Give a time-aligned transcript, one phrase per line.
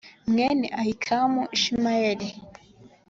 [0.31, 2.29] mwene ahikamu ishimayeli